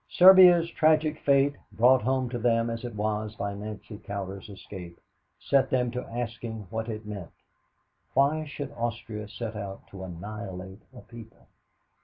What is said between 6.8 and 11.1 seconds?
it meant. Why should Austria set out to annihilate a